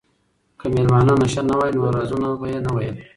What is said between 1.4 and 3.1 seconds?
نه وای نو رازونه به یې نه ویل.